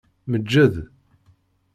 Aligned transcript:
Meǧǧed. 0.29 0.75